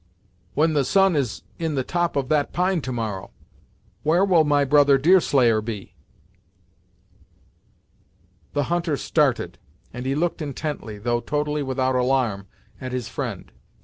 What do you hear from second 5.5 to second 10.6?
be?" The hunter started, and he looked